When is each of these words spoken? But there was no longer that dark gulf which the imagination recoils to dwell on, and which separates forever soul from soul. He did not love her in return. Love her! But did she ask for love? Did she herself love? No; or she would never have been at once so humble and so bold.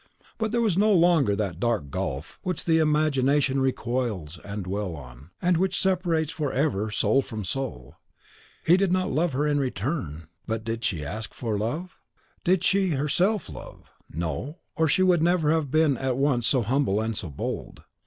But 0.39 0.49
there 0.51 0.61
was 0.61 0.79
no 0.79 0.91
longer 0.91 1.35
that 1.35 1.59
dark 1.59 1.91
gulf 1.91 2.39
which 2.41 2.65
the 2.65 2.79
imagination 2.79 3.61
recoils 3.61 4.39
to 4.43 4.55
dwell 4.55 4.95
on, 4.95 5.29
and 5.39 5.57
which 5.57 5.79
separates 5.79 6.31
forever 6.31 6.89
soul 6.89 7.21
from 7.21 7.43
soul. 7.43 7.97
He 8.65 8.77
did 8.77 8.91
not 8.91 9.11
love 9.11 9.33
her 9.33 9.45
in 9.45 9.59
return. 9.59 10.05
Love 10.05 10.11
her! 10.23 10.27
But 10.47 10.63
did 10.63 10.83
she 10.83 11.05
ask 11.05 11.35
for 11.35 11.55
love? 11.55 11.99
Did 12.43 12.63
she 12.63 12.89
herself 12.95 13.47
love? 13.47 13.91
No; 14.09 14.57
or 14.75 14.87
she 14.87 15.03
would 15.03 15.21
never 15.21 15.51
have 15.51 15.69
been 15.69 15.97
at 15.99 16.17
once 16.17 16.47
so 16.47 16.63
humble 16.63 16.99
and 16.99 17.15
so 17.15 17.29
bold. 17.29 17.83